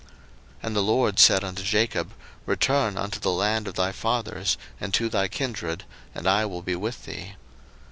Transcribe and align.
01:031:003 0.01 0.09
And 0.63 0.75
the 0.75 0.81
LORD 0.81 1.19
said 1.19 1.43
unto 1.43 1.61
Jacob, 1.61 2.13
Return 2.47 2.97
unto 2.97 3.19
the 3.19 3.29
land 3.29 3.67
of 3.67 3.75
thy 3.75 3.91
fathers, 3.91 4.57
and 4.79 4.95
to 4.95 5.09
thy 5.09 5.27
kindred; 5.27 5.83
and 6.15 6.25
I 6.25 6.43
will 6.43 6.63
be 6.63 6.75
with 6.75 7.05
thee. 7.05 7.35